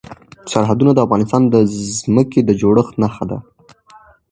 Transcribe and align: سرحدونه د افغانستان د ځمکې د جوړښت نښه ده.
سرحدونه 0.51 0.91
د 0.93 0.99
افغانستان 1.05 1.41
د 1.47 1.55
ځمکې 1.99 2.39
د 2.43 2.49
جوړښت 2.61 2.93
نښه 3.01 3.25
ده. 3.31 3.37